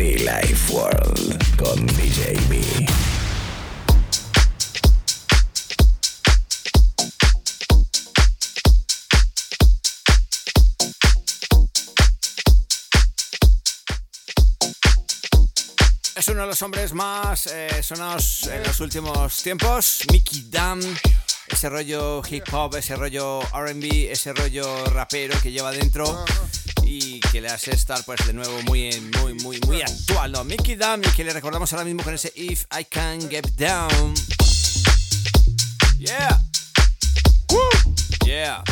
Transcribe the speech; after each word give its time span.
Be 0.00 0.16
Life 0.16 0.72
World 0.72 1.56
con 1.58 1.86
DJ 1.88 2.32
B. 2.48 2.58
Es 16.16 16.28
uno 16.28 16.40
de 16.40 16.46
los 16.46 16.62
hombres 16.62 16.94
más 16.94 17.46
eh, 17.48 17.82
sonados 17.82 18.44
en 18.44 18.62
los 18.62 18.80
últimos 18.80 19.42
tiempos, 19.42 20.04
Mickey 20.10 20.46
Dam. 20.48 20.80
Ese 21.46 21.68
rollo 21.68 22.22
hip 22.26 22.44
hop, 22.50 22.74
ese 22.76 22.96
rollo 22.96 23.42
RB, 23.42 24.10
ese 24.10 24.32
rollo 24.32 24.82
rapero 24.86 25.38
que 25.42 25.52
lleva 25.52 25.72
dentro 25.72 26.24
y 26.92 27.20
que 27.20 27.40
le 27.40 27.48
hace 27.48 27.70
estar 27.70 28.04
pues 28.04 28.26
de 28.26 28.32
nuevo 28.32 28.60
muy, 28.62 28.90
muy, 29.18 29.34
muy, 29.34 29.60
muy 29.60 29.80
actual. 29.80 30.32
¿no? 30.32 30.42
Mickey 30.42 30.74
Dam 30.74 31.00
y 31.04 31.08
que 31.12 31.22
le 31.22 31.32
recordamos 31.32 31.72
ahora 31.72 31.84
mismo 31.84 32.02
con 32.02 32.14
ese 32.14 32.32
If 32.34 32.64
I 32.76 32.84
Can 32.84 33.30
Get 33.30 33.46
Down. 33.56 34.14
Yeah. 35.98 36.40
Woo. 37.50 37.94
Yeah. 38.24 38.64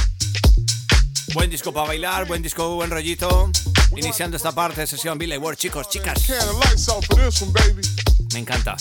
Buen 1.32 1.48
disco 1.48 1.72
para 1.72 1.86
bailar, 1.86 2.26
buen 2.26 2.42
disco, 2.42 2.74
buen 2.74 2.90
rollito. 2.90 3.52
Iniciando 3.96 4.36
esta 4.36 4.50
parte 4.50 4.80
de 4.80 4.88
sesión 4.88 5.16
Billy 5.16 5.36
Ward, 5.36 5.56
chicos, 5.56 5.88
chicas. 5.88 6.28
Me 8.32 8.40
encanta. 8.40 8.76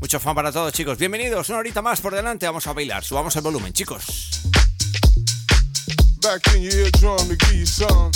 Mucho 0.00 0.18
fan 0.18 0.34
para 0.34 0.50
todos, 0.52 0.72
chicos. 0.72 0.96
Bienvenidos, 0.96 1.50
una 1.50 1.58
horita 1.58 1.82
más 1.82 2.00
por 2.00 2.14
delante. 2.14 2.46
Vamos 2.46 2.66
a 2.66 2.72
bailar. 2.72 3.04
Subamos 3.04 3.36
el 3.36 3.42
volumen, 3.42 3.74
chicos. 3.74 4.40
Back 6.22 6.54
in 6.54 6.62
your 6.62 6.72
eardrum 6.72 7.18
to 7.28 7.34
give 7.34 7.54
you 7.54 7.66
some. 7.66 8.12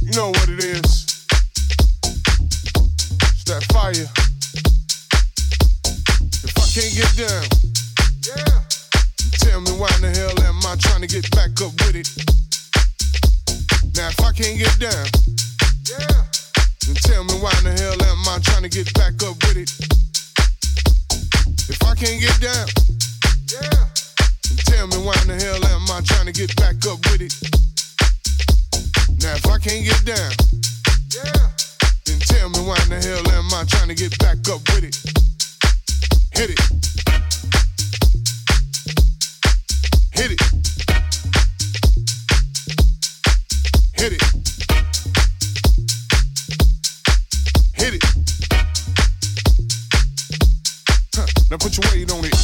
You 0.00 0.12
know 0.12 0.28
what 0.28 0.48
it 0.48 0.62
is. 0.62 1.26
It's 3.34 3.44
that 3.50 3.66
fire. 3.72 3.90
If 6.44 6.54
I 6.54 6.66
can't 6.70 6.94
get 6.94 7.10
down, 7.18 7.42
yeah. 8.22 8.62
Tell 9.42 9.60
me 9.60 9.72
why 9.72 9.90
in 9.96 10.02
the 10.02 10.14
hell 10.14 10.38
am 10.46 10.62
I 10.70 10.76
trying 10.78 11.00
to 11.00 11.08
get 11.08 11.28
back 11.32 11.50
up 11.60 11.74
with 11.82 11.96
it? 11.96 12.08
Now 13.96 14.06
if 14.06 14.20
I 14.20 14.30
can't 14.30 14.56
get 14.56 14.78
down, 14.78 15.06
yeah. 15.90 16.22
Then 16.86 16.94
tell 16.94 17.24
me 17.24 17.34
why 17.42 17.50
in 17.58 17.64
the 17.64 17.74
hell 17.74 18.00
am 18.06 18.22
I 18.28 18.38
trying 18.38 18.62
to 18.62 18.68
get 18.68 18.94
back 18.94 19.20
up 19.26 19.34
with 19.42 19.56
it? 19.56 19.70
If 21.68 21.82
I 21.82 21.94
can't 21.96 22.20
get 22.20 22.40
down. 22.40 22.95
Why 25.06 25.14
in 25.22 25.28
the 25.28 25.36
hell 25.38 25.64
am 25.66 25.86
I 25.88 26.00
trying 26.00 26.26
to 26.26 26.32
get 26.32 26.50
back 26.56 26.74
up 26.84 26.98
with 27.06 27.22
it? 27.22 27.32
Now 29.22 29.38
if 29.38 29.46
I 29.46 29.56
can't 29.56 29.84
get 29.86 30.04
down, 30.04 30.32
yeah. 31.14 31.46
Then 32.04 32.18
tell 32.26 32.48
me 32.48 32.58
why 32.66 32.74
in 32.82 32.90
the 32.90 32.98
hell 32.98 33.22
am 33.30 33.46
I 33.54 33.62
trying 33.68 33.86
to 33.86 33.94
get 33.94 34.18
back 34.18 34.38
up 34.50 34.66
with 34.74 34.82
it? 34.82 34.98
Hit 36.34 36.50
it. 36.50 36.58
Hit 40.10 40.32
it. 40.32 40.40
Hit 43.94 44.12
it. 44.12 44.22
Hit 47.74 47.94
it. 47.94 48.04
Huh. 51.14 51.26
Now 51.52 51.58
put 51.58 51.78
your 51.78 51.92
weight 51.92 52.10
on 52.10 52.24
it. 52.24 52.35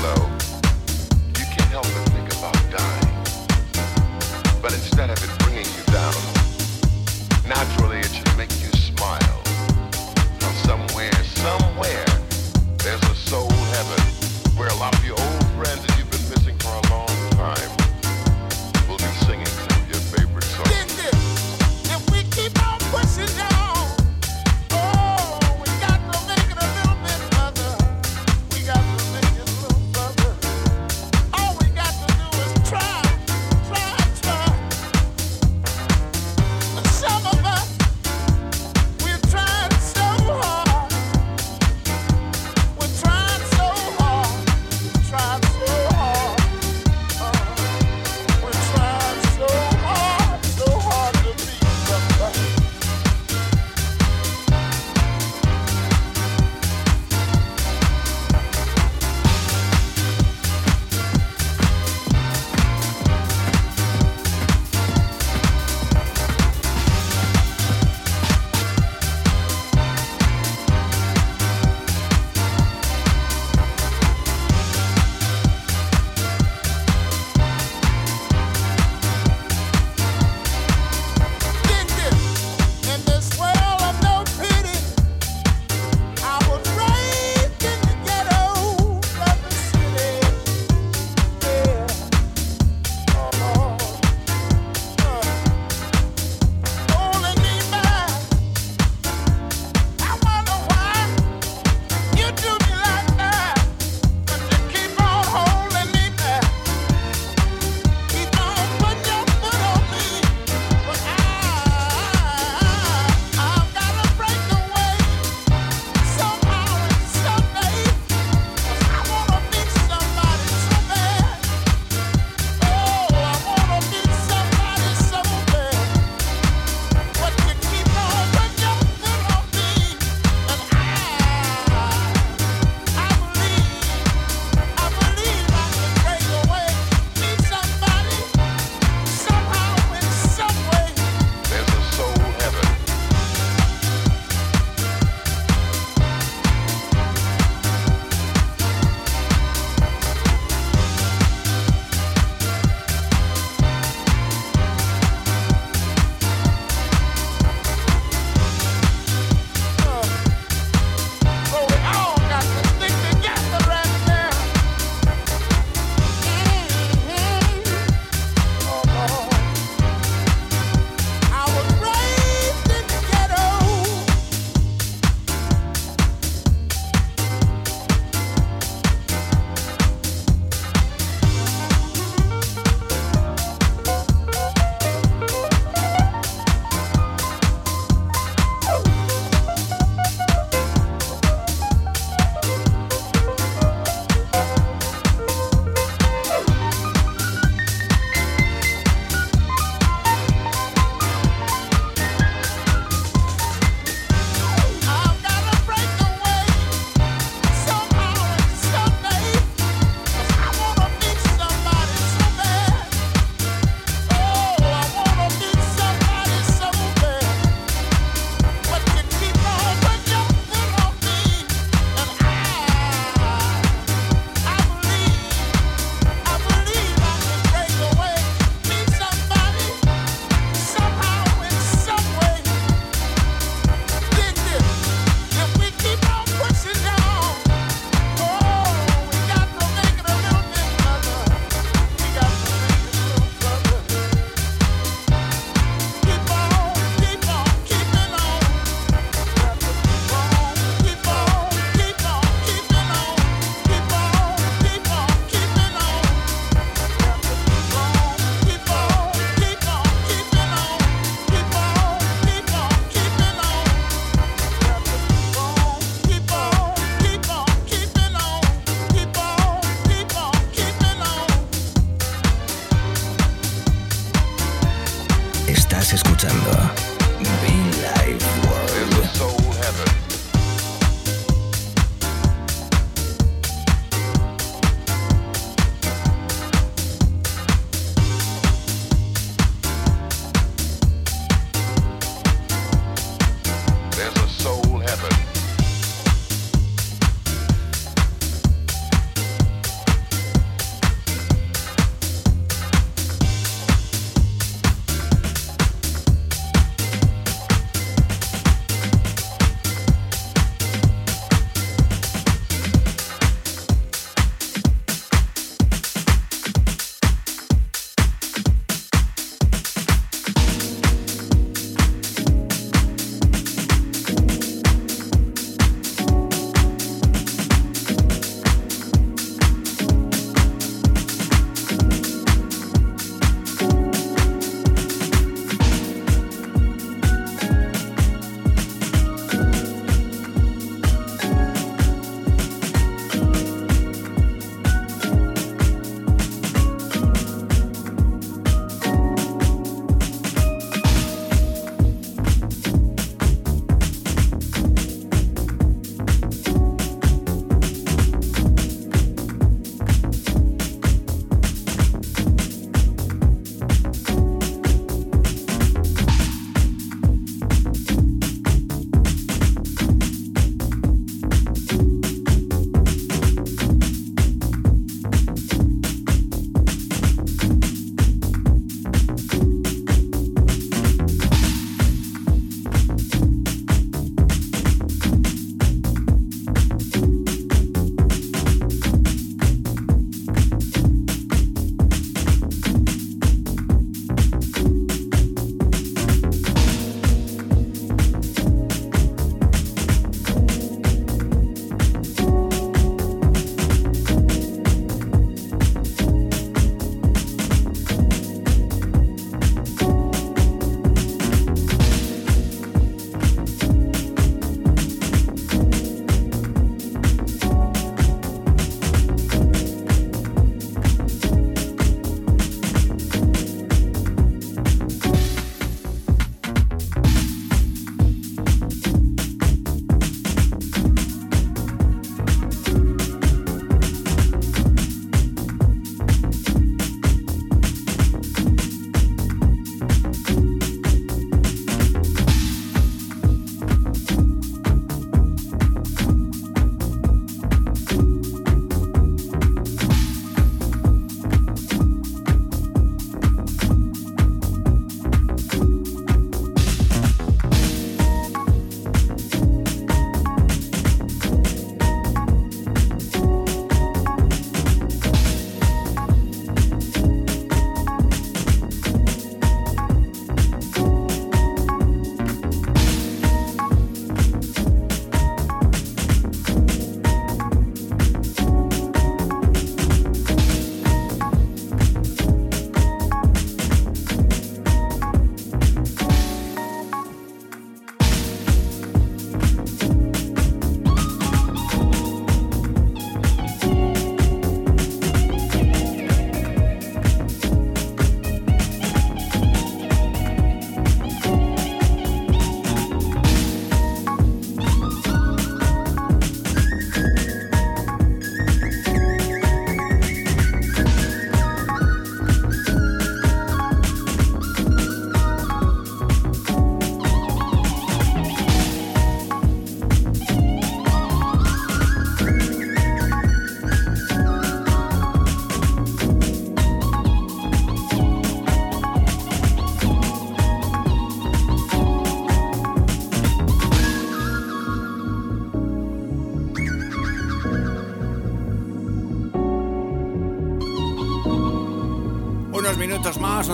slow. 0.00 0.39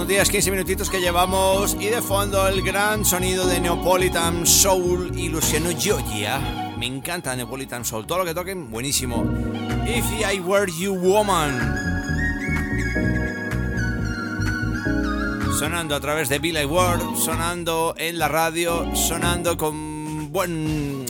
Minutos 0.06 0.18
más, 0.18 0.26
unos 0.26 0.30
10, 0.30 0.30
15 0.30 0.50
minutitos 0.50 0.90
que 0.90 1.00
llevamos 1.00 1.76
y 1.80 1.86
de 1.86 2.02
fondo 2.02 2.46
el 2.48 2.62
gran 2.62 3.04
sonido 3.04 3.46
de 3.46 3.60
Neapolitan 3.60 4.46
Soul 4.46 5.12
y 5.16 5.28
Luciano 5.28 5.70
Gioia. 5.76 6.74
Me 6.78 6.86
encanta 6.86 7.34
Neapolitan 7.34 7.84
Soul, 7.84 8.06
todo 8.06 8.18
lo 8.18 8.24
que 8.24 8.34
toquen, 8.34 8.70
buenísimo. 8.70 9.24
If 9.86 10.04
I 10.20 10.40
Were 10.40 10.70
You 10.70 10.94
Woman. 10.94 11.74
Sonando 15.58 15.94
a 15.94 16.00
través 16.00 16.28
de 16.28 16.38
Billy 16.38 16.64
Ward, 16.66 17.16
sonando 17.16 17.94
en 17.96 18.18
la 18.18 18.28
radio, 18.28 18.94
sonando 18.94 19.56
con 19.56 20.30
buen 20.30 21.06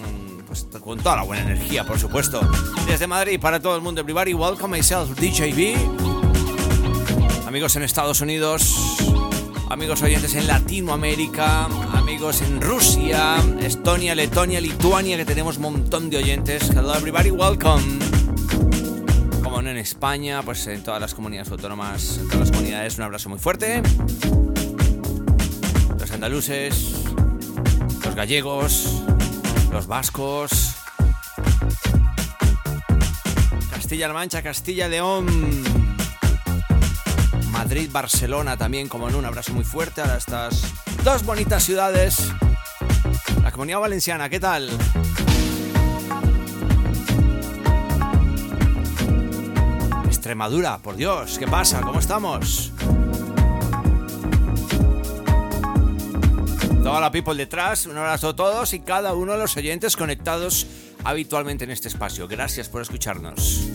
pues, 0.46 0.68
con 0.80 1.00
toda 1.00 1.16
la 1.16 1.22
buena 1.22 1.42
energía, 1.42 1.84
por 1.84 1.98
supuesto. 1.98 2.40
Desde 2.86 3.06
Madrid 3.06 3.40
para 3.40 3.60
todo 3.60 3.74
el 3.74 3.82
mundo, 3.82 4.00
everybody, 4.00 4.34
welcome 4.34 4.76
myself, 4.76 5.10
DJB 5.18 6.16
amigos 7.56 7.76
en 7.76 7.84
Estados 7.84 8.20
Unidos, 8.20 8.76
amigos 9.68 10.02
oyentes 10.02 10.34
en 10.34 10.46
Latinoamérica, 10.46 11.64
amigos 11.92 12.42
en 12.42 12.60
Rusia, 12.60 13.36
Estonia, 13.60 14.14
Letonia, 14.14 14.60
Lituania, 14.60 15.16
que 15.16 15.24
tenemos 15.24 15.56
un 15.56 15.62
montón 15.62 16.10
de 16.10 16.18
oyentes. 16.18 16.70
Hello 16.70 16.94
everybody, 16.94 17.30
welcome. 17.30 17.82
Como 19.42 19.62
no 19.62 19.70
en 19.70 19.76
España, 19.76 20.42
pues 20.42 20.66
en 20.66 20.82
todas 20.82 21.00
las 21.00 21.14
comunidades 21.14 21.50
autónomas, 21.50 22.18
en 22.18 22.26
todas 22.26 22.40
las 22.40 22.50
comunidades, 22.50 22.96
un 22.98 23.04
abrazo 23.04 23.28
muy 23.28 23.38
fuerte. 23.38 23.82
Los 25.98 26.10
andaluces, 26.10 26.94
los 28.04 28.14
gallegos, 28.14 29.02
los 29.72 29.86
vascos, 29.86 30.76
Castilla-La 33.70 34.14
Mancha, 34.14 34.42
Castilla-León. 34.42 35.75
Madrid, 37.66 37.90
Barcelona 37.90 38.56
también, 38.56 38.88
como 38.88 39.08
en 39.08 39.16
un 39.16 39.24
abrazo 39.24 39.52
muy 39.52 39.64
fuerte 39.64 40.00
a 40.00 40.16
estas 40.16 40.72
dos 41.02 41.24
bonitas 41.24 41.64
ciudades. 41.64 42.30
La 43.42 43.50
comunidad 43.50 43.80
valenciana, 43.80 44.28
¿qué 44.28 44.38
tal? 44.38 44.70
Extremadura, 50.06 50.78
por 50.78 50.94
Dios, 50.94 51.40
¿qué 51.40 51.48
pasa? 51.48 51.80
¿Cómo 51.80 51.98
estamos? 51.98 52.70
Toda 56.84 57.00
la 57.00 57.10
people 57.10 57.34
detrás, 57.34 57.86
un 57.86 57.98
abrazo 57.98 58.28
a 58.28 58.36
todos 58.36 58.74
y 58.74 58.78
cada 58.78 59.12
uno 59.12 59.32
de 59.32 59.38
los 59.38 59.56
oyentes 59.56 59.96
conectados 59.96 60.68
habitualmente 61.02 61.64
en 61.64 61.72
este 61.72 61.88
espacio. 61.88 62.28
Gracias 62.28 62.68
por 62.68 62.80
escucharnos. 62.80 63.72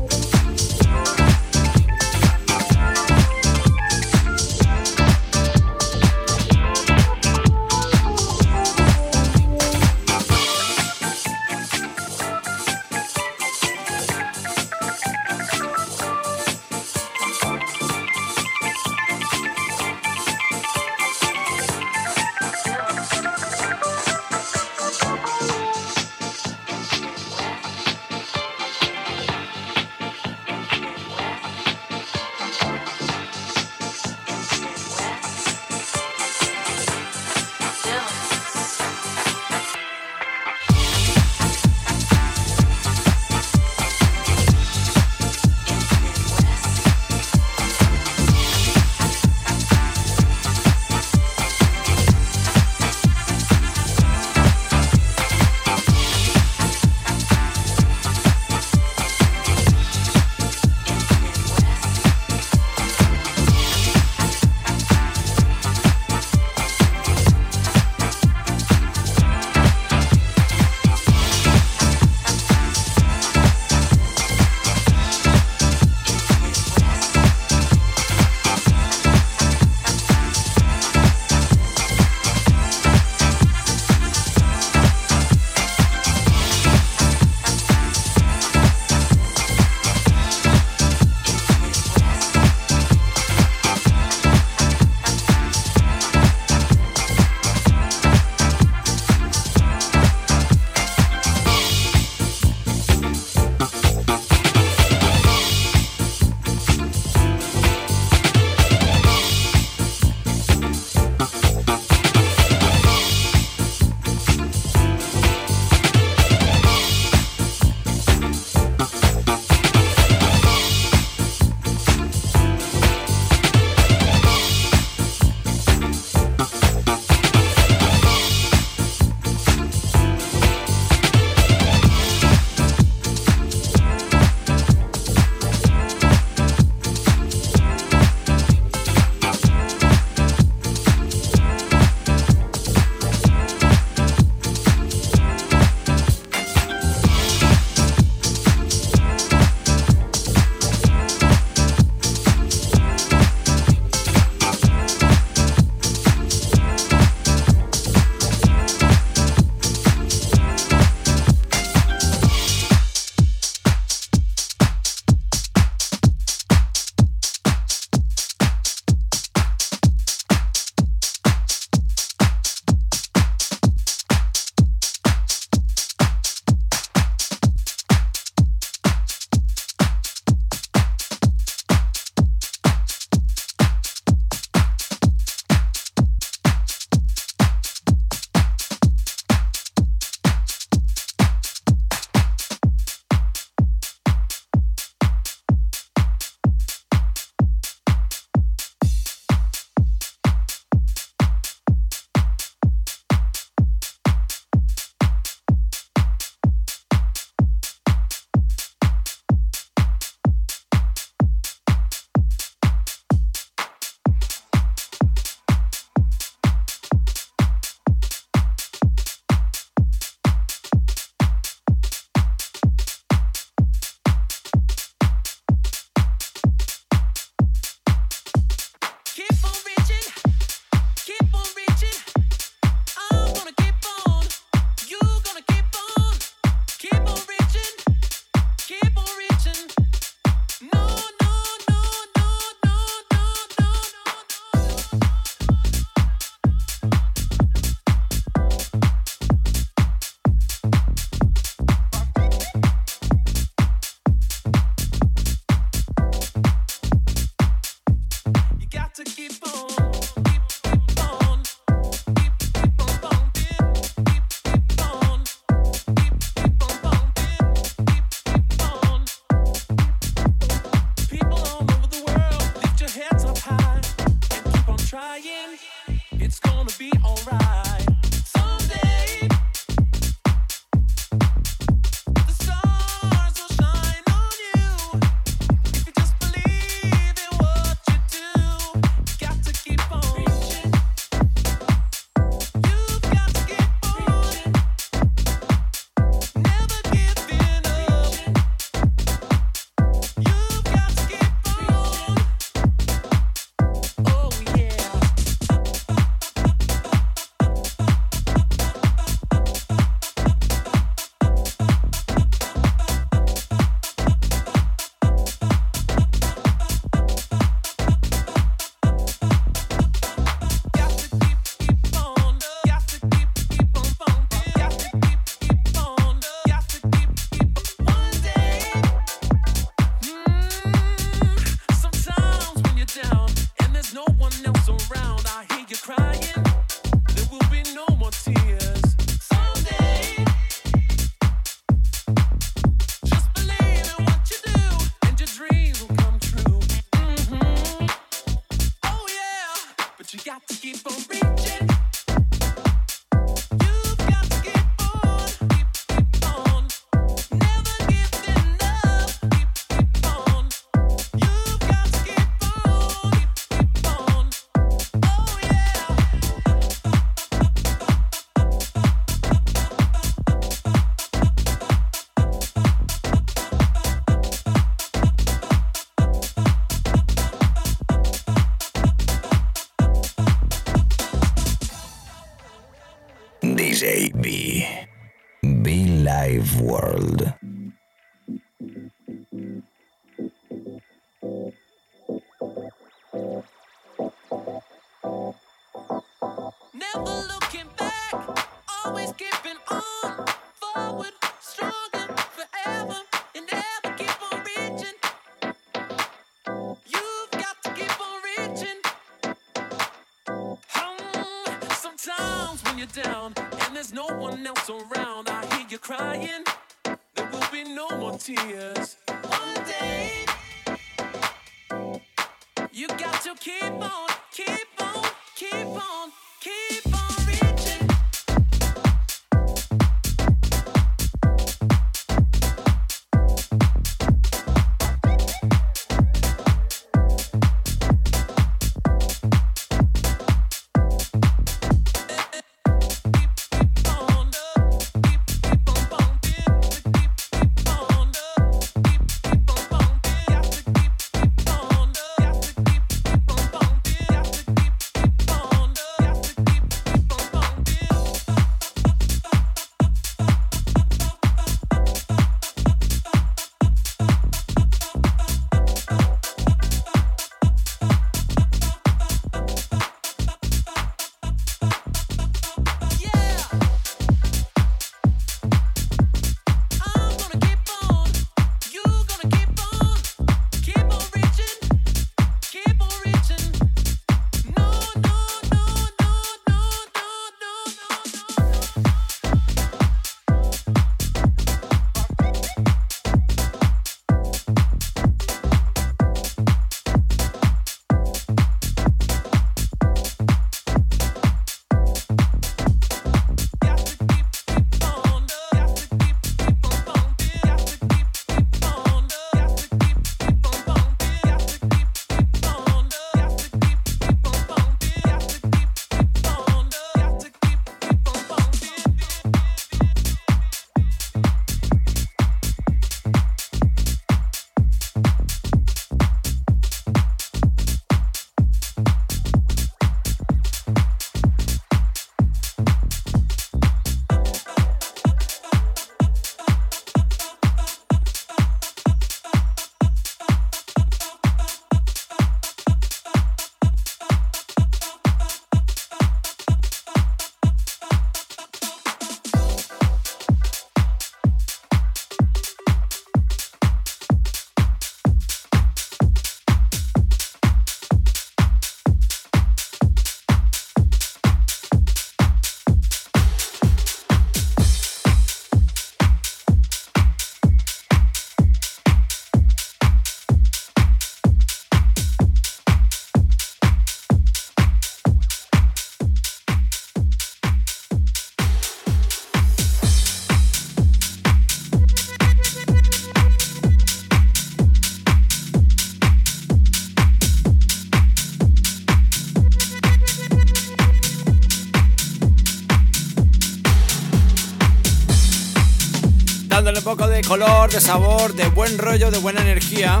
Color, 597.26 597.70
de 597.72 597.80
sabor, 597.80 598.34
de 598.34 598.48
buen 598.48 598.78
rollo, 598.78 599.10
de 599.10 599.18
buena 599.18 599.40
energía. 599.40 600.00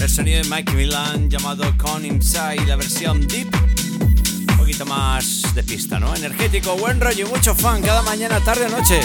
El 0.00 0.10
sonido 0.10 0.42
de 0.42 0.48
Mike 0.48 0.72
Milan 0.72 1.30
llamado 1.30 1.64
Con 1.78 2.04
Inside, 2.04 2.66
la 2.66 2.74
versión 2.76 3.26
deep. 3.26 3.48
Un 4.48 4.56
poquito 4.56 4.84
más 4.84 5.54
de 5.54 5.62
pista, 5.62 6.00
¿no? 6.00 6.14
Energético, 6.14 6.76
buen 6.76 7.00
rollo 7.00 7.26
y 7.26 7.30
mucho 7.30 7.54
fan 7.54 7.82
cada 7.82 8.02
mañana, 8.02 8.40
tarde 8.40 8.68
noche. 8.68 9.00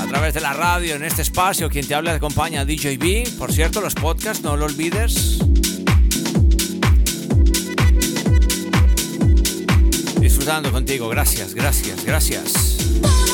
A 0.00 0.06
través 0.06 0.34
de 0.34 0.40
la 0.40 0.52
radio, 0.52 0.96
en 0.96 1.04
este 1.04 1.22
espacio, 1.22 1.70
quien 1.70 1.86
te 1.86 1.94
habla 1.94 2.12
acompaña 2.12 2.66
DJB. 2.66 3.38
Por 3.38 3.52
cierto, 3.52 3.80
los 3.80 3.94
podcasts, 3.94 4.42
no 4.42 4.56
lo 4.56 4.66
olvides. 4.66 5.38
Disfrutando 10.20 10.70
contigo, 10.70 11.08
gracias, 11.08 11.54
gracias, 11.54 12.04
gracias. 12.04 13.27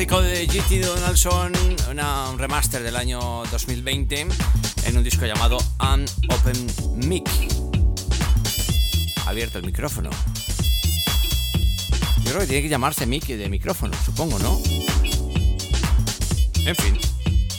De 0.00 0.46
GT 0.46 0.82
Donaldson, 0.82 1.52
un 1.90 2.38
remaster 2.38 2.82
del 2.82 2.96
año 2.96 3.42
2020 3.50 4.26
en 4.86 4.96
un 4.96 5.04
disco 5.04 5.26
llamado 5.26 5.58
An 5.78 6.06
Open 6.30 6.66
Mic. 7.06 7.28
Abierto 9.26 9.58
el 9.58 9.66
micrófono. 9.66 10.08
Yo 12.24 12.30
creo 12.30 12.38
que 12.40 12.46
tiene 12.46 12.62
que 12.62 12.68
llamarse 12.70 13.04
mic 13.04 13.26
de 13.26 13.46
micrófono, 13.50 13.92
supongo, 14.02 14.38
¿no? 14.38 14.58
En 16.64 16.74
fin, 16.76 16.98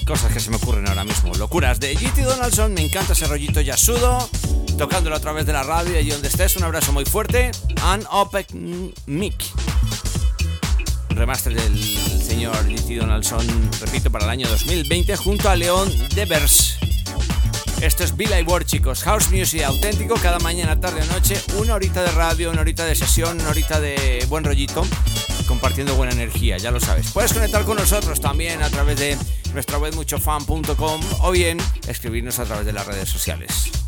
cosas 0.07 0.33
que 0.33 0.39
se 0.39 0.49
me 0.49 0.55
ocurren 0.55 0.87
ahora 0.87 1.03
mismo. 1.03 1.35
Locuras 1.35 1.79
de 1.79 1.93
GT 1.93 2.23
Donaldson, 2.23 2.73
me 2.73 2.81
encanta 2.81 3.13
ese 3.13 3.27
rollito 3.27 3.61
yasudo, 3.61 4.27
tocándolo 4.79 5.15
a 5.15 5.19
través 5.19 5.45
de 5.45 5.53
la 5.53 5.61
radio 5.61 5.99
y 5.99 6.09
donde 6.09 6.27
estés. 6.27 6.55
Un 6.57 6.63
abrazo 6.63 6.91
muy 6.91 7.05
fuerte. 7.05 7.51
An 7.83 8.03
Open 8.09 8.91
Mic 9.05 9.50
remaster 11.21 11.53
del 11.53 11.77
señor 12.19 12.55
J.T. 12.55 12.95
Donaldson, 12.95 13.45
repito, 13.79 14.09
para 14.09 14.23
el 14.25 14.31
año 14.31 14.49
2020, 14.49 15.15
junto 15.17 15.51
a 15.51 15.55
León 15.55 15.87
Devers. 16.15 16.79
Esto 17.79 18.03
es 18.03 18.17
Bill 18.17 18.31
Ward, 18.47 18.65
chicos. 18.65 19.03
House 19.03 19.29
Music 19.29 19.61
auténtico, 19.61 20.15
cada 20.15 20.39
mañana, 20.39 20.79
tarde 20.79 21.03
o 21.03 21.13
noche. 21.13 21.39
Una 21.59 21.75
horita 21.75 22.01
de 22.01 22.09
radio, 22.09 22.49
una 22.49 22.61
horita 22.61 22.85
de 22.85 22.95
sesión, 22.95 23.39
una 23.39 23.51
horita 23.51 23.79
de 23.79 24.25
buen 24.29 24.43
rollito, 24.43 24.83
compartiendo 25.47 25.93
buena 25.93 26.11
energía, 26.11 26.57
ya 26.57 26.71
lo 26.71 26.79
sabes. 26.79 27.11
Puedes 27.11 27.33
conectar 27.33 27.65
con 27.65 27.77
nosotros 27.77 28.19
también 28.19 28.63
a 28.63 28.71
través 28.71 28.97
de 28.97 29.15
nuestra 29.53 29.77
web 29.77 29.93
muchofan.com 29.93 31.01
o 31.19 31.31
bien 31.31 31.59
escribirnos 31.87 32.39
a 32.39 32.45
través 32.45 32.65
de 32.65 32.73
las 32.73 32.87
redes 32.87 33.09
sociales. 33.09 33.80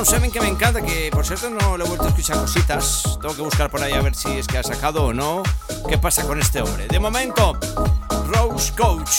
Brown, 0.00 0.06
saben 0.06 0.30
que 0.30 0.40
me 0.40 0.48
encanta, 0.48 0.80
que 0.80 1.10
por 1.12 1.26
cierto 1.26 1.50
no 1.50 1.76
le 1.76 1.84
he 1.84 1.86
vuelto 1.86 2.06
a 2.06 2.08
escuchar 2.08 2.38
cositas. 2.38 3.18
Tengo 3.20 3.34
que 3.34 3.42
buscar 3.42 3.70
por 3.70 3.82
ahí 3.82 3.92
a 3.92 4.00
ver 4.00 4.14
si 4.14 4.30
es 4.38 4.46
que 4.46 4.56
ha 4.56 4.62
sacado 4.62 5.04
o 5.04 5.12
no. 5.12 5.42
¿Qué 5.88 5.98
pasa 5.98 6.26
con 6.26 6.40
este 6.40 6.62
hombre? 6.62 6.86
De 6.88 6.98
momento, 6.98 7.58
Rose 8.26 8.72
Coach. 8.74 9.10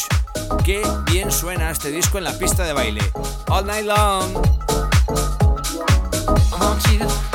Qué 0.64 0.82
bien 1.12 1.32
suena 1.32 1.70
este 1.70 1.92
disco 1.92 2.18
en 2.18 2.24
la 2.24 2.34
pista 2.34 2.64
de 2.64 2.74
baile. 2.74 3.02
All 3.48 3.64
night 3.66 3.86
long. 3.86 4.44
I 6.52 6.60
want 6.60 6.84
you. 6.88 7.31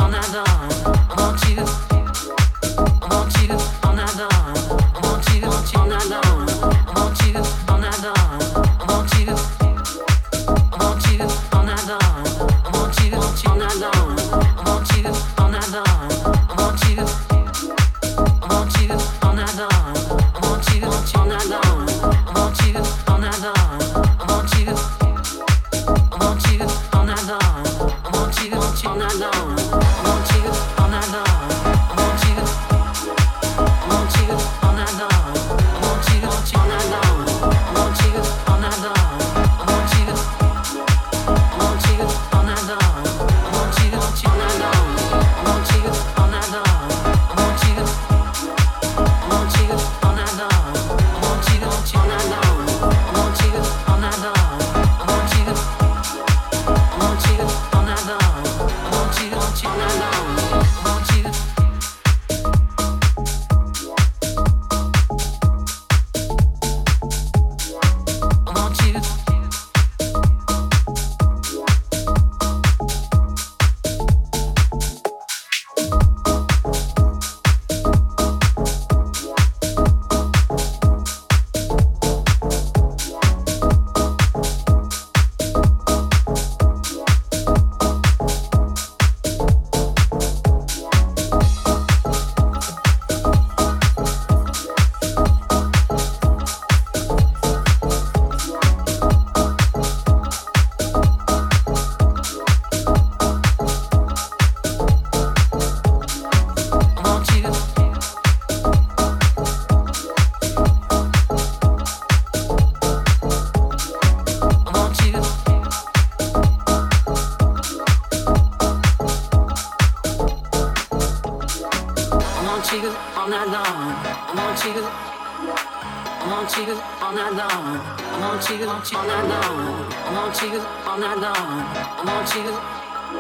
want 128.76 128.92
you 128.92 128.98
all 128.98 129.06
night 129.06 129.28
long. 129.28 129.90
I 129.90 130.12
want 130.12 130.42
you 130.42 130.60
all 130.86 130.98
night 130.98 131.18
long. 131.18 131.34
I 131.36 132.04
want 132.04 132.28
you. 132.36 132.44